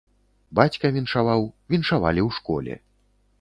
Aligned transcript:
Бацька 0.59 0.89
віншаваў, 0.95 1.45
віншавалі 1.75 2.21
ў 2.27 2.39
школе. 2.39 2.73